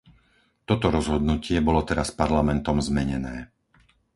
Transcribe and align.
Toto 0.69 0.87
rozhodnutie 0.97 1.57
bolo 1.67 1.81
teraz 1.89 2.07
Parlamentom 2.21 2.77
zmenené. 2.87 3.35